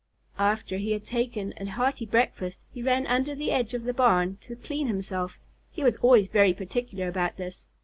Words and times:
After 0.39 0.77
he 0.77 0.93
had 0.93 1.05
taken 1.05 1.53
a 1.57 1.65
hearty 1.65 2.07
breakfast, 2.07 2.59
he 2.73 2.81
ran 2.81 3.05
under 3.05 3.35
the 3.35 3.51
edge 3.51 3.75
of 3.75 3.83
the 3.83 3.93
barn 3.93 4.37
to 4.41 4.55
clean 4.55 4.87
himself. 4.87 5.37
He 5.69 5.83
was 5.83 5.97
always 5.97 6.27
very 6.27 6.55
particular 6.55 7.07
about 7.07 7.37
this. 7.37 7.67